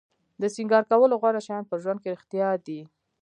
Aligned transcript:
د 0.41 0.43
سینګار 0.55 0.83
کولو 0.91 1.15
غوره 1.21 1.41
شیان 1.47 1.63
په 1.67 1.75
ژوند 1.81 1.99
کې 2.01 2.13
رښتیا 2.15 2.47
دي. 2.65 2.81